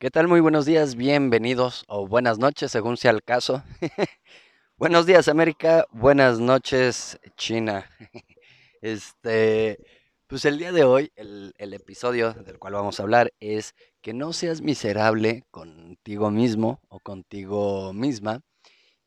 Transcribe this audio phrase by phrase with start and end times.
[0.00, 0.28] ¿Qué tal?
[0.28, 3.62] Muy buenos días, bienvenidos o buenas noches, según sea el caso.
[4.78, 5.84] buenos días, América.
[5.90, 7.84] Buenas noches, China.
[8.80, 9.78] este,
[10.26, 14.32] pues el día de hoy, el, episodio del cual vamos a hablar es que no
[14.32, 18.40] seas miserable contigo mismo o contigo misma.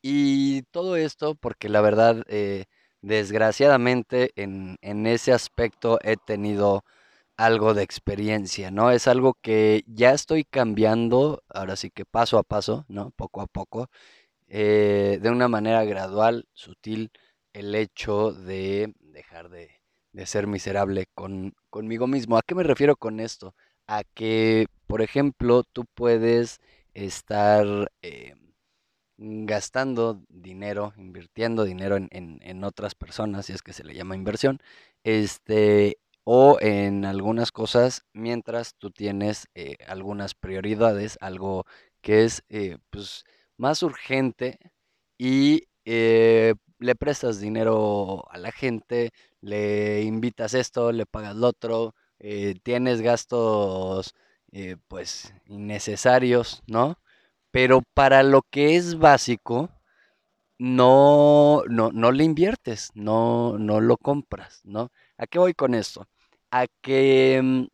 [0.04, 2.66] Y todo esto porque la verdad, eh,
[3.02, 6.84] desgraciadamente, en, en ese aspecto he tenido
[7.38, 8.92] algo de experiencia, ¿no?
[8.92, 13.12] Es algo que ya estoy cambiando, ahora sí que paso a paso, ¿no?
[13.12, 13.90] Poco a poco,
[14.48, 17.12] eh, de una manera gradual, sutil,
[17.54, 19.72] el hecho de dejar de,
[20.12, 22.38] de ser miserable con, conmigo mismo.
[22.38, 23.56] ¿A qué me refiero con esto?
[23.88, 26.62] A que, por ejemplo, tú puedes
[26.94, 28.36] estar eh,
[29.18, 34.16] gastando dinero, invirtiendo dinero en, en, en otras personas, si es que se le llama
[34.16, 34.60] inversión,
[35.04, 41.66] este, o en algunas cosas mientras tú tienes eh, algunas prioridades, algo
[42.02, 43.26] que es eh, pues,
[43.58, 44.60] más urgente
[45.18, 51.96] y eh, le prestas dinero a la gente, le invitas esto, le pagas lo otro,
[52.64, 54.14] tienes gastos
[54.88, 56.98] pues innecesarios, ¿no?
[57.52, 59.70] Pero para lo que es básico,
[60.60, 64.92] no, no, no le inviertes, no, no lo compras, ¿no?
[65.18, 66.08] ¿A qué voy con esto?
[66.60, 67.66] A que mm,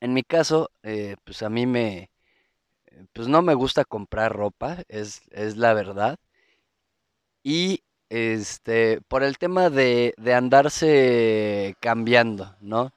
[0.00, 2.10] en mi caso, eh, pues a mí me,
[3.12, 6.18] pues no me gusta comprar ropa, es, es la verdad.
[7.42, 12.92] Y este, por el tema de, de andarse cambiando, ¿no?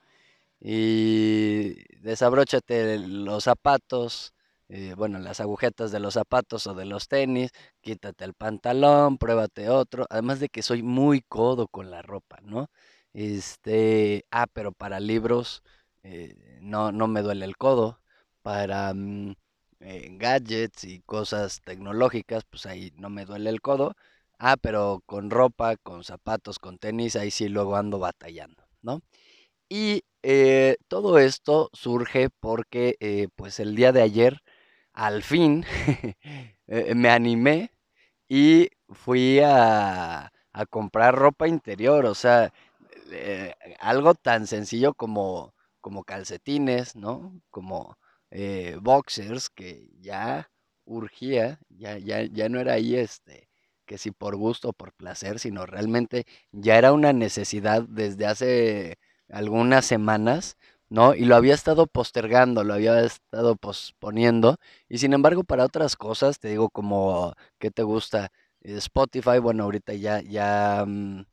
[0.62, 4.34] Y desabróchate los zapatos,
[4.70, 9.70] eh, bueno, las agujetas de los zapatos o de los tenis, quítate el pantalón, pruébate
[9.70, 10.08] otro.
[10.10, 12.70] Además de que soy muy codo con la ropa, ¿no?
[13.14, 15.64] Este, ah, pero para libros
[16.04, 18.00] eh, no, no me duele el codo.
[18.42, 19.36] Para mm,
[19.82, 23.96] eh, gadgets y cosas tecnológicas, pues ahí no me duele el codo.
[24.40, 29.02] Ah, pero con ropa, con zapatos, con tenis, ahí sí luego ando batallando, ¿no?
[29.70, 34.42] Y eh, todo esto surge porque pues el día de ayer,
[34.94, 35.66] al fin,
[36.68, 37.72] me animé
[38.30, 42.54] y fui a, a comprar ropa interior, o sea,
[43.12, 47.42] eh, algo tan sencillo como, como calcetines, ¿no?
[47.50, 47.98] Como
[48.32, 50.50] eh, boxers, que ya
[50.86, 53.50] urgía, ya, ya, ya no era ahí este,
[53.86, 58.98] que si por gusto o por placer, sino realmente ya era una necesidad desde hace
[59.30, 60.58] algunas semanas,
[60.90, 61.14] ¿no?
[61.16, 64.58] Y lo había estado postergando, lo había estado posponiendo,
[64.90, 68.32] y sin embargo para otras cosas, te digo como, ¿qué te gusta?
[68.62, 71.26] Spotify, bueno, ahorita ya, ya, mm,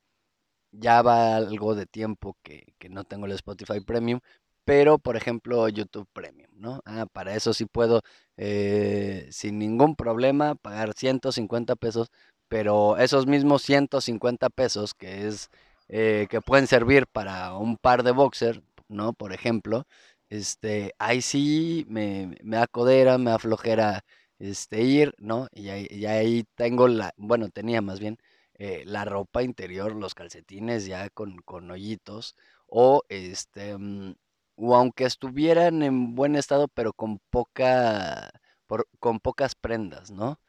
[0.79, 4.19] ya va algo de tiempo que, que no tengo el Spotify Premium,
[4.65, 6.81] pero por ejemplo YouTube Premium, ¿no?
[6.85, 8.01] Ah, para eso sí puedo
[8.37, 12.09] eh, sin ningún problema pagar 150 pesos,
[12.47, 15.49] pero esos mismos 150 pesos que es
[15.89, 19.13] eh, que pueden servir para un par de boxer, ¿no?
[19.13, 19.85] Por ejemplo,
[20.29, 24.01] este, ahí sí me, me acodera, me aflojera
[24.39, 25.47] este ir, ¿no?
[25.53, 28.17] Y ahí, y ahí tengo la, bueno, tenía más bien
[28.57, 32.35] eh, la ropa interior, los calcetines ya con, con hoyitos,
[32.67, 34.15] o este, mm,
[34.57, 38.31] o aunque estuvieran en buen estado, pero con poca,
[38.67, 40.39] por- con pocas prendas, ¿no?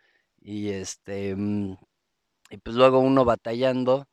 [0.40, 1.76] Y este, mm,
[2.50, 4.06] y pues luego uno batallando,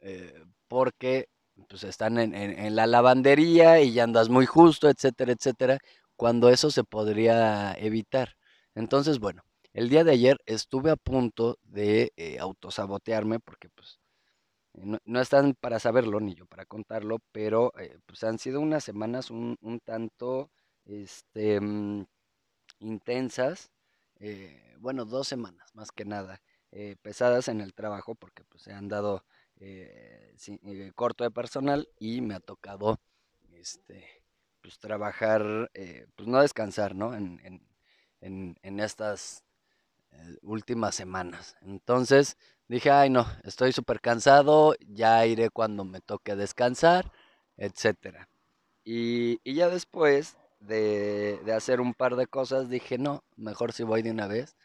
[0.00, 0.34] eh,
[0.68, 1.28] porque
[1.68, 5.78] pues están en, en- en la lavandería y ya andas muy justo, etcétera, etcétera,
[6.16, 8.36] cuando eso se podría evitar.
[8.74, 9.42] Entonces, bueno,
[9.72, 14.00] el día de ayer estuve a punto de eh, autosabotearme porque pues
[14.74, 18.84] no, no están para saberlo ni yo para contarlo, pero eh, pues han sido unas
[18.84, 20.50] semanas un, tanto
[20.84, 22.06] este, mm,
[22.80, 23.70] intensas,
[24.20, 26.40] eh, bueno, dos semanas más que nada,
[26.72, 29.24] eh, pesadas en el trabajo porque pues se han dado
[29.56, 33.00] eh, eh, corto de personal y me ha tocado
[33.52, 34.06] este,
[34.62, 37.14] pues trabajar, eh, pues no descansar, ¿no?
[37.14, 37.40] En,
[38.20, 39.44] en, en estas
[40.12, 41.56] eh, últimas semanas.
[41.62, 42.36] Entonces
[42.68, 47.12] dije, ay no, estoy súper cansado, ya iré cuando me toque descansar,
[47.56, 48.28] etcétera.
[48.84, 53.82] Y, y ya después de, de hacer un par de cosas, dije, no, mejor si
[53.82, 54.56] voy de una vez.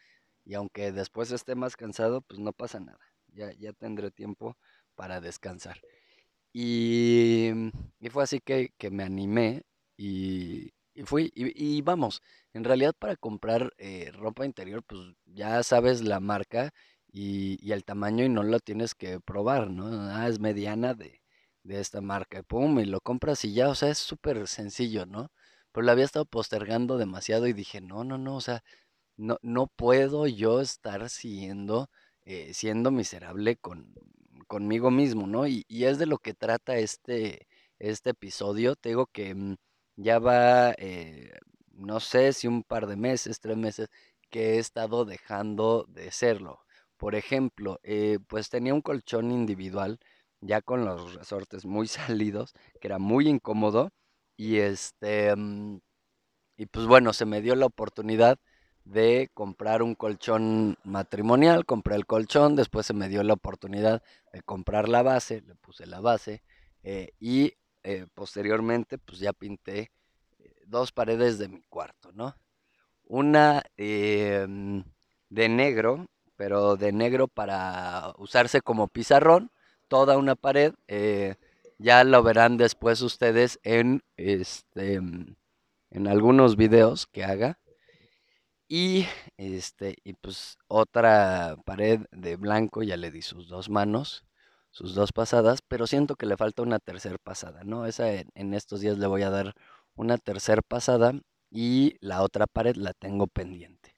[0.44, 3.00] Y aunque después esté más cansado, pues no pasa nada.
[3.28, 4.56] Ya, ya tendré tiempo
[4.94, 5.80] para descansar.
[6.52, 7.50] Y,
[8.00, 9.64] y fue así que, que me animé
[11.06, 11.32] fui.
[11.34, 12.22] Y, vamos,
[12.52, 16.72] en realidad para comprar eh, ropa interior, pues ya sabes la marca
[17.12, 19.86] y, y el tamaño y no lo tienes que probar, ¿no?
[20.10, 21.22] Ah, es mediana de,
[21.62, 22.42] de esta marca.
[22.42, 25.30] Pum, y lo compras y ya, o sea, es súper sencillo, ¿no?
[25.76, 28.64] pero la había estado postergando demasiado y dije, no, no, no, o sea,
[29.18, 31.90] no, no puedo yo estar siguiendo,
[32.24, 33.94] eh, siendo miserable con,
[34.48, 35.46] conmigo mismo, ¿no?
[35.46, 37.46] Y, y es de lo que trata este,
[37.78, 38.74] este episodio.
[38.76, 39.56] Te digo que mm,
[39.96, 41.32] ya va, eh,
[41.72, 43.88] no sé si un par de meses, tres meses,
[44.30, 46.60] que he estado dejando de serlo.
[46.96, 49.98] Por ejemplo, eh, pues tenía un colchón individual,
[50.40, 53.90] ya con los resortes muy salidos, que era muy incómodo.
[54.36, 55.80] Y este, mm,
[56.56, 58.38] y pues bueno, se me dio la oportunidad
[58.84, 64.02] de comprar un colchón matrimonial, compré el colchón, después se me dio la oportunidad
[64.32, 66.42] de comprar la base, le puse la base
[66.84, 67.54] eh, y
[67.86, 69.90] eh, posteriormente pues ya pinté
[70.38, 72.36] eh, dos paredes de mi cuarto, ¿no?
[73.04, 74.84] Una em,
[75.30, 76.06] de negro,
[76.36, 79.50] pero de negro para usarse como pizarrón,
[79.88, 80.74] toda una pared,
[81.78, 87.58] ya lo verán después ustedes en, este, en algunos videos que haga
[88.68, 89.06] y
[89.36, 94.24] este, y pues otra pared de blanco, ya le di sus dos manos,
[94.76, 97.86] sus dos pasadas, pero siento que le falta una tercera pasada, ¿no?
[97.86, 99.54] Esa en, estos días le voy a dar
[99.94, 101.14] una tercera pasada
[101.50, 103.96] y la otra pared la tengo pendiente.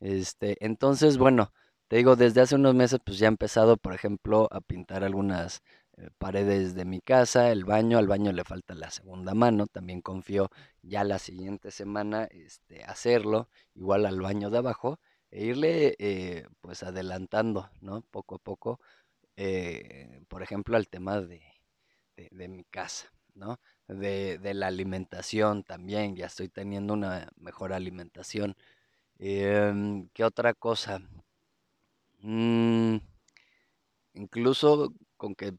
[0.00, 1.54] Este, entonces, bueno,
[1.88, 5.62] te digo, desde hace unos meses pues ya he empezado, por ejemplo, a pintar algunas
[5.96, 10.02] eh, paredes de mi casa, el baño, al baño le falta la segunda mano, también
[10.02, 10.50] confío
[10.82, 15.00] ya la siguiente semana este, hacerlo, igual al baño de abajo,
[15.30, 18.02] e irle eh, pues adelantando, ¿no?
[18.10, 18.80] Poco a poco,
[19.40, 21.40] eh, por ejemplo, al tema de,
[22.48, 23.60] mi casa, ¿no?
[23.86, 28.56] De, la alimentación también, ya estoy teniendo una mejor alimentación.
[29.18, 31.00] Em, ¿Qué otra cosa?
[32.20, 32.98] Mm,
[34.14, 35.54] incluso con que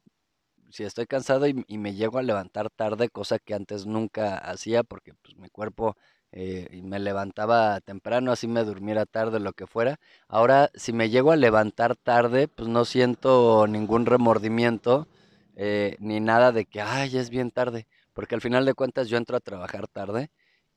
[0.72, 5.14] si estoy cansado y, me llego a levantar tarde, cosa que antes nunca hacía porque
[5.16, 5.96] pues, mi cuerpo
[6.32, 10.00] eh, me levantaba temprano, así me durmiera tarde, lo que fuera.
[10.28, 15.08] Ahora, si me llego a levantar tarde, pues no siento ningún remordimiento
[15.56, 19.18] eh, ni nada de que, ay, es bien tarde, porque al final de cuentas yo
[19.18, 20.32] entro a trabajar tarde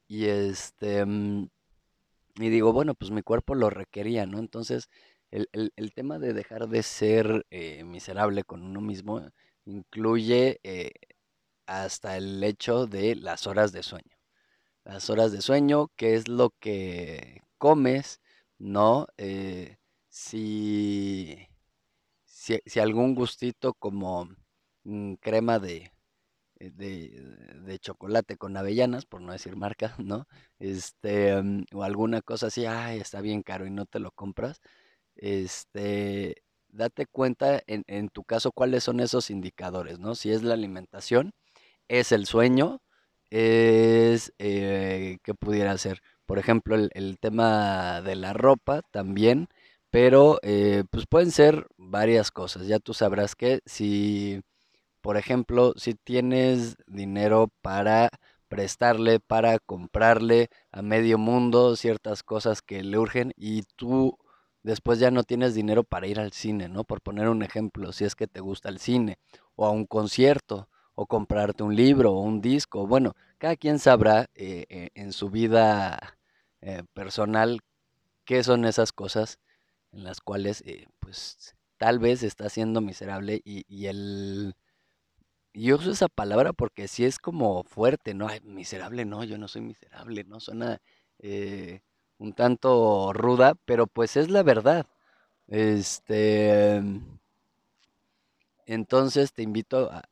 [0.09, 1.05] y este...
[1.07, 1.49] Mm,
[2.37, 4.39] y digo, bueno, pues mi cuerpo lo requería, ¿no?
[4.39, 4.89] Entonces,
[5.31, 9.23] el, el, tema de dejar de ser eh, miserable con uno mismo
[9.65, 10.93] incluye eh,
[11.67, 14.12] hasta el hecho de las horas de sueño.
[14.85, 18.21] Las horas de sueño, qué es lo que comes,
[18.59, 19.07] ¿no?
[19.17, 19.77] Eh,
[20.09, 21.49] si,
[22.25, 24.29] si, algún gustito como
[24.85, 25.93] mm, crema de,
[26.61, 30.27] eh, de, chocolate con avellanas, por no decir marca, ¿no?
[30.59, 34.61] Este, mm, o alguna cosa así, ay, está bien caro y no te lo compras.
[35.17, 40.15] Este, date cuenta en, en, tu caso cuáles son esos indicadores, ¿no?
[40.17, 41.33] Si es la alimentación,
[41.89, 42.82] es el sueño,
[43.33, 46.03] es eh, qué pudiera ser.
[46.27, 49.49] Por ejemplo, el, tema de la ropa también,
[49.91, 52.67] pero eh, pues pueden ser varias cosas.
[52.67, 54.43] Ya tú sabrás que si,
[55.01, 58.11] por ejemplo, si tienes dinero para
[58.49, 64.19] prestarle, para comprarle a medio mundo ciertas cosas que le urgen y tú
[64.63, 66.85] después ya no tienes dinero para ir al cine, ¿no?
[66.85, 69.19] Por poner un ejemplo, si es que te gusta el cine,
[69.57, 72.87] o a un concierto, o comprarte un libro, o un disco.
[72.87, 76.19] Bueno, cada quien sabrá eh, eh, en su vida
[76.61, 77.61] eh, personal
[78.25, 79.39] qué son esas cosas
[79.93, 80.65] en las cuales,
[81.01, 84.55] pues, tal vez está siendo miserable y, y el...
[85.55, 88.29] Yo uso esa palabra porque sí es como fuerte, ¿no?
[88.43, 90.41] Miserable, no, yo no soy miserable, ¿no?
[90.41, 90.81] Suena
[92.19, 94.87] un tanto ruda, pero pues es la verdad.
[95.49, 96.83] Este,
[98.73, 100.03] entonces te invito a,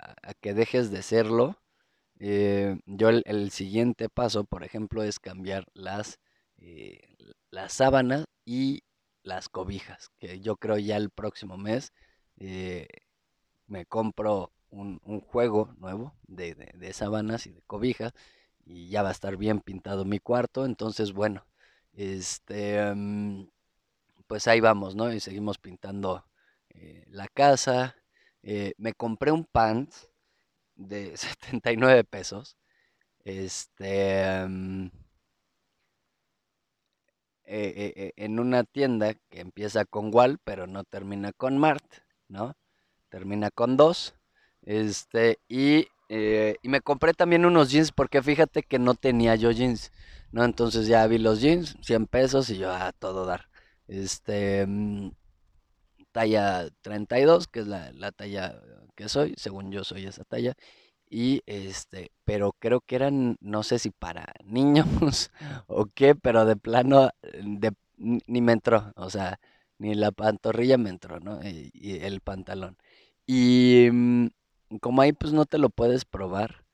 [0.40, 1.58] que dejes de serlo.
[2.18, 6.18] Eh, yo el, siguiente paso, por ejemplo, es cambiar las,
[6.58, 7.16] eh,
[7.50, 8.82] las sábanas y
[9.22, 11.92] las cobijas, que yo creo ya el próximo mes
[12.38, 12.88] eh,
[13.66, 18.12] me compro un, juego nuevo de, de, sábanas y de cobijas
[18.66, 20.66] y ya va a estar bien pintado mi cuarto.
[20.66, 21.46] Entonces, bueno,
[21.94, 23.48] este, mm,
[24.26, 25.12] pues ahí vamos, ¿no?
[25.12, 26.26] Y seguimos pintando
[27.08, 27.99] la casa.
[28.42, 29.92] Eh, me compré un pant
[30.76, 32.56] de 79 pesos.
[33.24, 34.88] Este, mm,
[37.44, 41.84] eh, en una tienda que empieza con Wal, pero no termina con Mart,
[42.28, 42.56] ¿no?
[43.10, 44.14] Termina con dos.
[44.62, 49.92] Este, y, y me compré también unos jeans porque fíjate que no tenía yo jeans.
[50.32, 50.44] ¿no?
[50.44, 53.48] Entonces ya vi los jeans, 100 pesos y yo a todo dar.
[53.88, 55.10] Este, mm,
[56.12, 58.60] talla 32, que es la, talla
[58.96, 60.54] que soy, según yo soy esa talla.
[61.08, 65.30] y este, pero creo que eran, no sé si para niños
[65.68, 67.10] o qué, pero de plano
[67.98, 69.40] ni me entró, o sea,
[69.78, 71.40] ni la pantorrilla me entró, ¿no?
[71.46, 72.76] Y, y el pantalón.
[73.26, 74.28] Y mm,
[74.80, 76.64] como ahí pues no te lo puedes probar,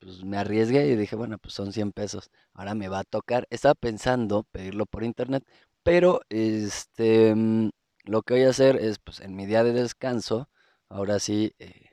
[0.00, 3.46] pues me arriesgué y dije, bueno, pues son 100 pesos, ahora me va a tocar.
[3.50, 5.44] Estaba pensando pedirlo por internet,
[5.82, 7.70] pero este, mm,
[8.04, 10.48] lo que voy a hacer es, pues en mi día de descanso,
[10.88, 11.90] ahora sí, eh,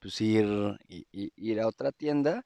[0.00, 0.46] pues ir,
[0.88, 2.44] y- ir a otra tienda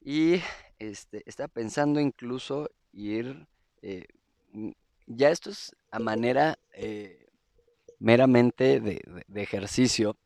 [0.00, 0.40] y
[0.78, 3.46] este, estaba pensando incluso ir,
[3.82, 4.06] eh,
[5.06, 7.26] ya esto es a manera eh,
[7.98, 10.16] meramente de, de- ejercicio,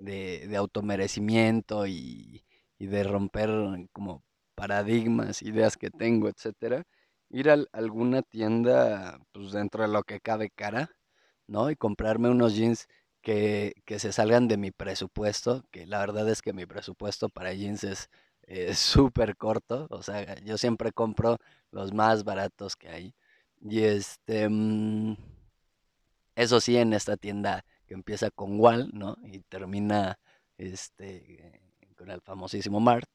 [0.00, 2.44] de, de automerecimiento y,
[2.78, 3.50] y de romper
[3.92, 4.24] como
[4.54, 6.84] paradigmas, ideas que tengo, etcétera,
[7.32, 10.90] ir a alguna tienda, pues dentro de lo que cabe cara,
[11.48, 11.70] ¿no?
[11.70, 12.88] Y comprarme unos jeans
[13.22, 17.54] que, que se salgan de mi presupuesto, que la verdad es que mi presupuesto para
[17.54, 18.10] jeans es
[18.42, 21.38] eh, súper corto, o sea, yo siempre compro
[21.70, 23.14] los más baratos que hay.
[23.60, 25.16] Y este, mm,
[26.34, 29.16] eso sí, en esta tienda que empieza con Wal, ¿no?
[29.24, 30.18] Y termina
[30.58, 31.60] este,
[31.96, 33.08] con el famosísimo Mart.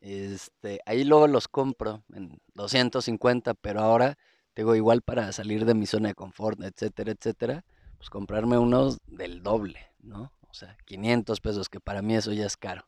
[0.00, 4.16] Este, ahí luego los compro en 250, pero ahora
[4.54, 7.64] tengo igual para salir de mi zona de confort, etcétera, etcétera,
[7.98, 10.32] pues comprarme unos del doble, ¿no?
[10.48, 12.86] O sea, 500 pesos, que para mí eso ya es caro.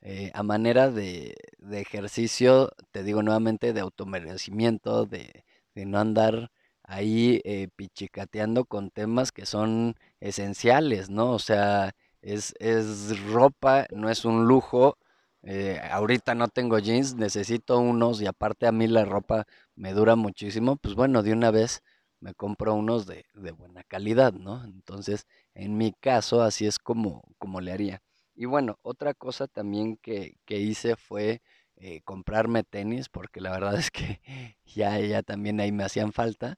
[0.00, 6.50] Eh, a manera de, de ejercicio, te digo nuevamente, de automerecimiento, de, de no andar
[6.88, 11.32] ahí eh, pichicateando con temas que son esenciales, ¿no?
[11.32, 11.92] O sea,
[12.22, 14.98] es, es ropa, no es un lujo.
[15.42, 20.16] Eh, ahorita no tengo jeans, necesito unos y aparte a mí la ropa me dura
[20.16, 21.82] muchísimo, pues bueno, de una vez
[22.20, 24.64] me compro unos de, de buena calidad, ¿no?
[24.64, 28.02] Entonces, en mi caso, así es como, como le haría.
[28.34, 31.42] Y bueno, otra cosa también que, que hice fue
[31.76, 34.20] eh, comprarme tenis, porque la verdad es que
[34.64, 36.56] ya, ya también ahí me hacían falta.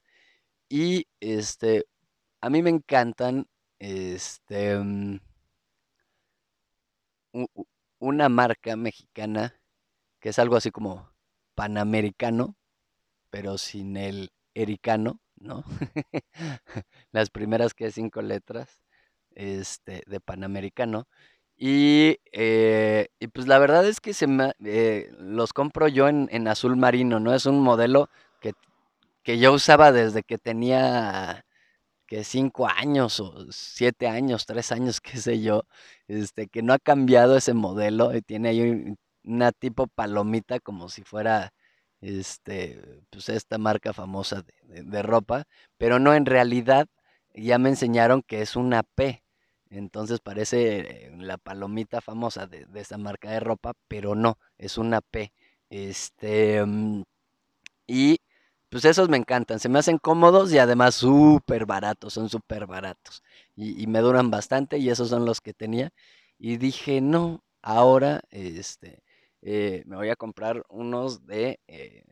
[0.69, 1.85] Y este,
[2.41, 3.47] a mí me encantan,
[3.79, 5.19] este, mm,
[8.01, 9.55] una marca mexicana
[10.19, 11.09] que es algo así como
[11.55, 12.55] panamericano,
[13.29, 15.63] pero sin el ericano, ¿no?
[17.11, 18.81] Las primeras que cinco letras,
[19.35, 21.07] este, de panamericano.
[21.57, 26.27] Y, eh, y pues la verdad es que se me, eh, los compro yo en,
[26.31, 27.33] en azul marino, ¿no?
[27.33, 28.09] Es un modelo
[28.41, 28.53] que,
[29.23, 31.45] que yo usaba desde que tenía
[32.11, 35.63] que cinco años o siete años, tres años, qué sé yo,
[36.09, 40.89] este, que no ha cambiado ese modelo y tiene ahí un- una tipo palomita como
[40.89, 41.53] si fuera,
[42.01, 45.45] este, pues esta marca famosa de, ropa,
[45.77, 46.87] pero no, en realidad
[47.33, 49.23] ya me enseñaron que es una P,
[49.69, 54.77] entonces parece eh, la palomita famosa de, de esta marca de ropa, pero no, es
[54.77, 55.31] una P.
[55.69, 57.03] Este, mm,
[57.87, 58.19] y
[58.71, 63.23] pues esos me encantan, se me hacen cómodos y además súper baratos, son súper baratos.
[63.55, 65.91] Y, y me duran bastante y esos son los que tenía.
[66.39, 69.03] Y dije, no, ahora este,
[69.41, 72.03] eh, me voy a comprar unos de, eh,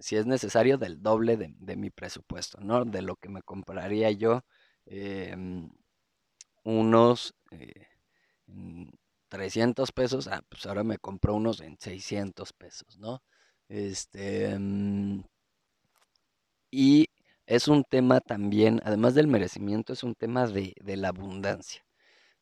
[0.00, 2.84] si es necesario, del doble de, de mi presupuesto, ¿no?
[2.84, 4.42] De lo que me compraría yo,
[4.86, 5.70] em,
[6.64, 7.86] unos eh,
[8.48, 8.90] en
[9.28, 13.22] 300 pesos, ah, pues ahora me compro unos en 600 pesos, ¿no?
[13.68, 15.22] Este, mm,
[16.76, 17.08] y
[17.46, 21.84] es un tema también, además del merecimiento, es un tema de, de la abundancia,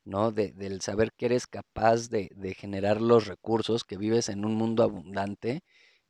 [0.05, 0.33] ¿no?
[0.33, 4.55] De- del saber que eres capaz de, de generar los recursos, que vives en un
[4.57, 5.63] mundo abundante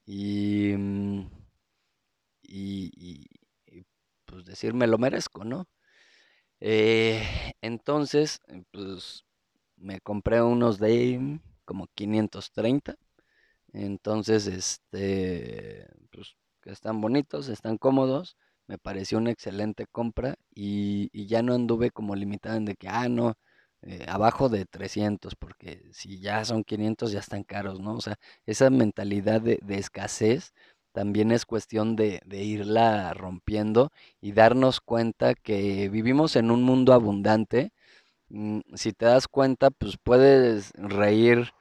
[0.07, 1.27] y, mm,
[2.43, 3.27] y,
[4.25, 5.67] pues decir, me lo merezco, ¿no?
[6.61, 7.23] Eh,
[7.63, 8.41] entonces,
[8.73, 9.25] pues
[9.77, 12.97] me compré unos de como 530
[13.75, 18.37] entonces, este, pues que están bonitos, están cómodos,
[18.69, 22.89] me pareció una excelente compra y, y ya no anduve como limitado en de que,
[22.89, 23.35] ah, no,
[23.83, 27.95] eh, abajo de 300 porque si ya son 500 ya están caros, ¿no?
[27.97, 28.17] O sea,
[28.47, 30.55] esa mentalidad de, de escasez
[30.93, 33.91] también es cuestión de, de irla rompiendo
[34.21, 37.73] y darnos cuenta que vivimos en un mundo abundante.
[38.29, 41.53] Mm, Si te das cuenta, pues puedes reír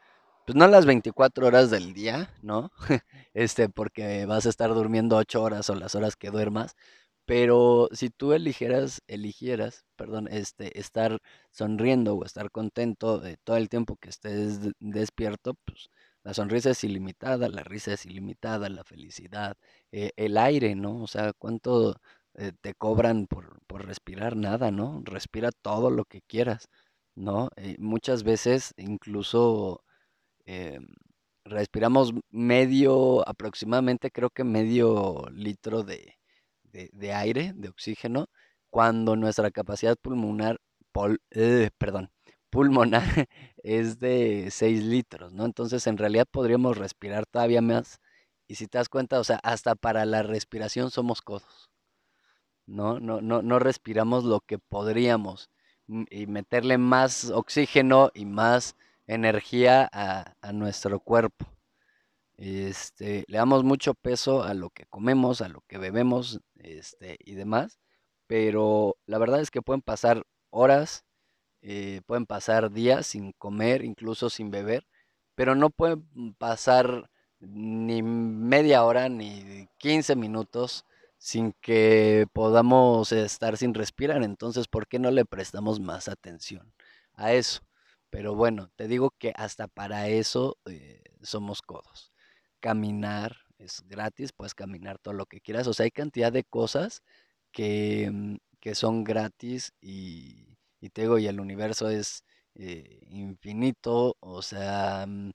[0.45, 2.71] pues no las 24 horas del día, ¿no?
[3.33, 6.75] Este, porque vas a estar durmiendo 8 horas o las horas que duermas,
[7.25, 11.19] pero si tú eligieras, eligieras, perdón, este, estar
[11.51, 15.89] sonriendo o estar contento todo el tiempo que estés de- despierto, pues
[16.23, 19.57] la sonrisa es ilimitada, la risa es ilimitada, la felicidad,
[19.91, 21.01] eh, el aire, ¿no?
[21.03, 21.95] O sea, ¿cuánto
[22.35, 24.35] eh, te cobran por, por respirar?
[24.35, 25.01] Nada, ¿no?
[25.05, 26.67] Respira todo lo que quieras.
[27.15, 27.49] ¿no?
[27.57, 29.83] Eh, muchas veces incluso
[30.45, 30.79] eh,
[31.45, 36.17] respiramos medio, aproximadamente creo que medio litro de,
[36.63, 38.27] de- aire, de oxígeno,
[38.69, 40.59] cuando nuestra capacidad pulmonar,
[41.31, 42.11] eh, perdón,
[42.49, 43.03] pulmonar
[43.63, 45.45] es de 6 litros, ¿no?
[45.45, 47.99] Entonces en realidad podríamos respirar todavía más.
[48.47, 51.69] Y si te das cuenta, o sea, hasta para la respiración somos codos.
[52.65, 52.99] ¿no?
[52.99, 55.49] No, no, no respiramos lo que podríamos
[55.87, 58.75] mm, y meterle más oxígeno y más
[59.07, 61.45] energía a, a nuestro cuerpo.
[62.37, 67.35] Este, le damos mucho peso a lo que comemos, a lo que bebemos, este, y
[67.35, 67.79] demás,
[68.27, 71.05] pero la verdad es que pueden pasar horas,
[71.61, 74.87] eh, pueden pasar días sin comer, incluso sin beber,
[75.35, 76.05] pero no pueden
[76.37, 80.85] pasar ni media hora ni 15 minutos
[81.17, 84.23] sin que podamos estar sin respirar.
[84.23, 86.73] Entonces, ¿por qué no le prestamos más atención
[87.15, 87.61] a eso?
[88.13, 92.13] Pero bueno, te digo que hasta para eso eh, somos codos.
[92.59, 95.65] Caminar es gratis, puedes caminar todo lo que quieras.
[95.67, 97.01] O sea, hay cantidad de cosas
[97.51, 100.57] que, mm, que son gratis y,
[100.93, 102.23] te digo, y el universo es
[102.55, 104.15] eh, infinito.
[104.19, 105.31] O sea, mm,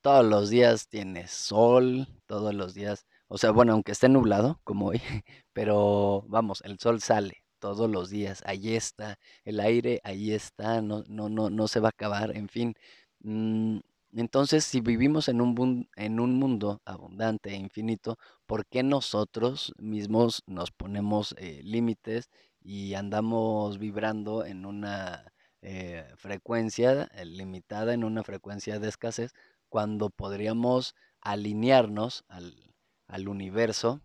[0.00, 4.86] todos los días tienes sol, todos los días, o sea, bueno, aunque esté nublado, como
[4.88, 5.00] hoy,
[5.52, 11.04] pero vamos, el sol sale todos los días, ahí está, el aire ahí está, no,
[11.08, 12.74] no, no, no se va a acabar, en fin.
[13.20, 13.78] Mm,
[14.14, 20.42] entonces, si vivimos en un, en un mundo abundante e infinito, ¿por qué nosotros mismos
[20.46, 22.30] nos ponemos eh, límites
[22.62, 25.32] y andamos vibrando en una
[25.62, 29.32] eh, frecuencia eh, limitada, en una frecuencia de escasez?
[29.68, 32.74] cuando podríamos alinearnos al,
[33.08, 34.00] al universo,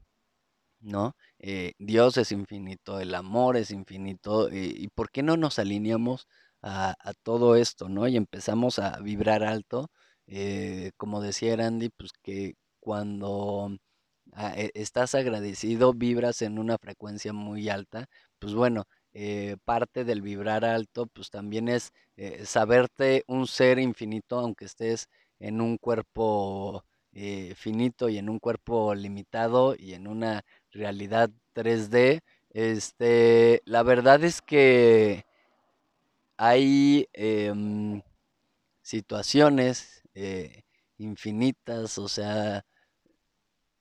[0.81, 1.15] ¿no?
[1.39, 6.27] Eh, Dios es infinito, el amor es infinito, eh, ¿y por qué no nos alineamos
[6.63, 8.07] a, todo esto, ¿no?
[8.07, 9.89] Y empezamos a vibrar alto,
[10.27, 13.77] eh, como decía Randy, pues que cuando
[14.33, 18.07] ah, e- estás agradecido, vibras en una frecuencia muy alta,
[18.39, 21.91] pues bueno, eh, parte del vibrar alto, pues también es
[22.46, 25.07] saberte un ser infinito, aunque estés
[25.39, 26.83] en un cuerpo
[27.55, 32.22] finito y en un cuerpo limitado y en una realidad 3D.
[32.51, 35.25] Este, la verdad es que
[36.38, 38.01] hay em,
[38.81, 40.64] situaciones eh,
[40.98, 42.66] infinitas, o sea,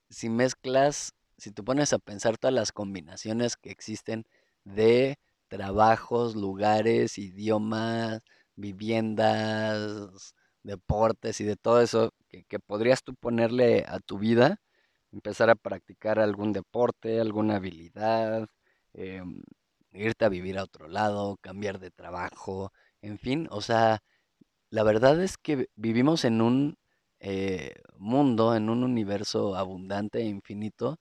[0.09, 4.25] si mezclas, si te pones a pensar todas las combinaciones que existen
[4.65, 8.21] de trabajos, lugares, idiomas,
[8.57, 14.61] viviendas, deportes y de todo eso que, que podrías tú ponerle a tu vida,
[15.13, 18.49] empezar a practicar algún deporte, alguna habilidad,
[18.95, 19.43] em,
[19.93, 24.03] irte a vivir a otro lado, cambiar de trabajo, en fin, o sea,
[24.71, 26.79] la verdad es que vivimos en un
[27.21, 30.99] eh, mundo, en un universo abundante e infinito,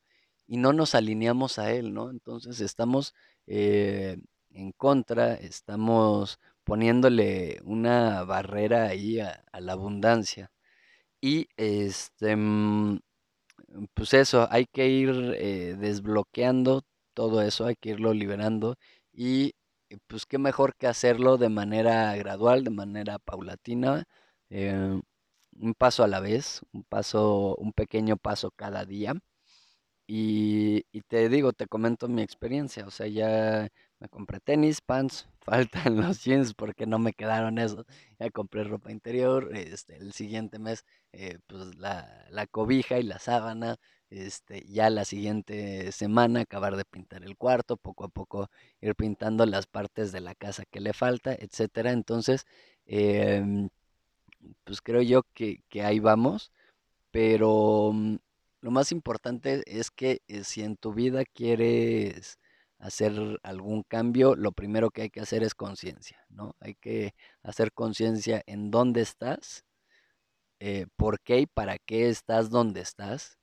[0.47, 2.09] y no nos alineamos a él, ¿no?
[2.09, 3.13] Entonces estamos
[3.47, 4.17] eh,
[4.51, 10.51] en contra, estamos poniéndole una barrera ahí a, a la abundancia.
[11.21, 12.99] Y este, mm,
[13.93, 18.75] pues eso, hay que ir eh, desbloqueando todo eso, hay que irlo liberando
[19.11, 19.53] y
[19.89, 24.05] eh, pues qué mejor que hacerlo de manera gradual, de manera paulatina,
[24.49, 24.99] eh,
[25.59, 29.13] un paso a la vez, un paso, un pequeño paso cada día.
[30.07, 35.27] Y, y te digo, te comento mi experiencia, o sea, ya me compré tenis, pants,
[35.41, 37.85] faltan los jeans porque no me quedaron esos,
[38.19, 43.19] ya compré ropa interior, este, el siguiente mes, eh, pues la, la cobija y la
[43.19, 43.77] sábana,
[44.09, 48.49] este, ya la siguiente semana acabar de pintar el cuarto, poco a poco
[48.81, 51.91] ir pintando las partes de la casa que le falta, etcétera.
[51.91, 52.45] Entonces,
[52.85, 53.69] em,
[54.63, 56.51] pues creo yo que, que ahí vamos.
[57.11, 58.17] Pero mm,
[58.61, 62.39] lo más importante es que eh, si en tu vida quieres
[62.79, 66.55] hacer algún cambio, lo primero que hay que hacer es conciencia, ¿no?
[66.59, 67.13] Hay que
[67.43, 69.65] hacer conciencia en dónde estás,
[70.59, 73.37] eh, por qué y para qué estás donde estás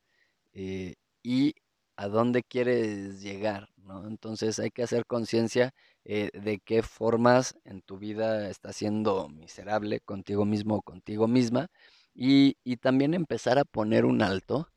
[0.55, 1.55] eh, y
[1.96, 4.07] a dónde quieres llegar, ¿no?
[4.09, 5.72] Entonces hay que hacer conciencia
[6.05, 11.68] eh, de qué formas en tu vida estás siendo miserable contigo mismo o contigo misma
[12.14, 14.68] y, y también empezar a poner un alto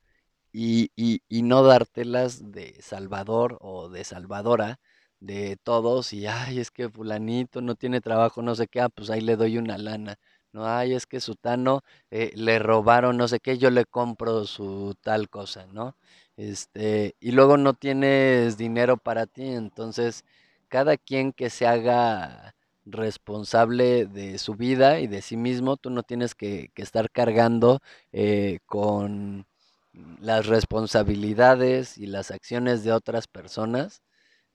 [0.52, 4.80] y, y, y no dártelas de salvador o de salvadora
[5.20, 9.10] de todos y, ay, es que fulanito no tiene trabajo, no sé qué, ah, pues
[9.10, 10.18] ahí le doy una lana.
[10.52, 14.96] No, ay, es que sutano eh, le robaron no sé qué, yo le compro su
[15.00, 15.96] tal cosa, ¿no?
[16.36, 20.24] Este, y luego no tienes dinero para ti, entonces
[20.68, 26.02] cada quien que se haga responsable de su vida y de sí mismo, tú no
[26.02, 27.80] tienes que, estar cargando
[28.12, 29.46] eh, con
[29.92, 34.02] las responsabilidades y las acciones de otras personas.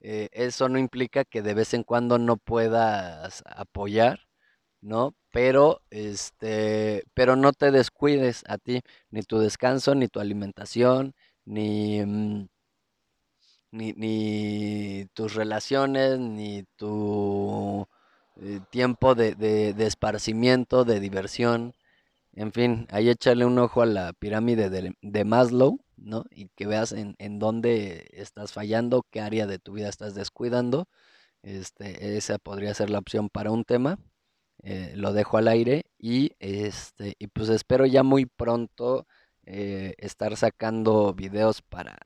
[0.01, 4.19] Eh, eso no implica que de vez en cuando no puedas apoyar,
[4.81, 5.15] ¿no?
[5.31, 12.01] Pero, este, pero no te descuides a ti, ni tu descanso, ni tu alimentación, ni,
[12.05, 12.47] mm,
[13.71, 17.87] ni, tus relaciones, ni tu
[18.37, 21.73] eh, tiempo de, de, esparcimiento, de diversión.
[22.35, 26.25] En fin, ahí échale un ojo a la pirámide de, Maslow, ¿no?
[26.31, 30.87] Y que veas en, en, dónde estás fallando, qué área de tu vida estás descuidando.
[31.43, 33.99] Este, esa podría ser la opción para un tema.
[34.63, 39.07] Eh, lo dejo al aire y, este, y pues espero ya muy pronto
[39.45, 41.97] eh, estar sacando videos para,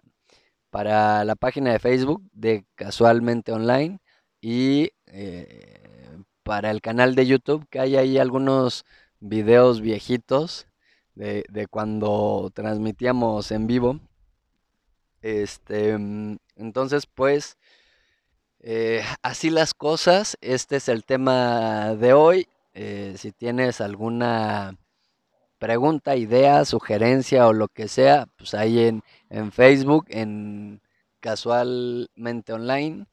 [0.69, 3.99] para la página de Facebook de Casualmente Online
[4.41, 8.85] y eh, para el canal de YouTube que hay ahí algunos
[9.19, 10.67] videos viejitos
[11.15, 13.99] de, de cuando transmitíamos en vivo.
[15.21, 17.57] Este, mm, entonces pues
[18.61, 22.47] eh, así las cosas, este es el tema de hoy.
[22.73, 24.77] Eh, si tienes alguna
[25.59, 30.81] pregunta, idea, sugerencia o lo que sea, pues ahí en, en Facebook, en
[31.21, 33.05] Casualmente Online,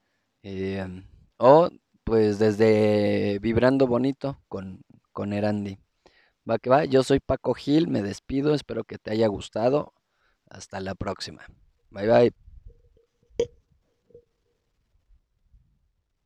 [0.42, 1.04] em,
[1.38, 1.70] o
[2.04, 5.78] pues desde Vibrando Bonito con, con Erandi.
[6.48, 9.92] Va que va, yo soy Paco Gil, me despido, espero que te haya gustado.
[10.48, 11.42] Hasta la próxima.
[11.90, 12.45] Bye bye.